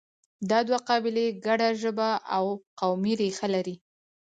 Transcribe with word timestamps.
دا 0.49 0.59
دوه 0.67 0.79
قبیلې 0.89 1.25
ګډه 1.45 1.69
ژبه 1.81 2.09
او 2.35 2.45
قومي 2.79 3.13
ریښه 3.21 3.47
لري 3.55 3.75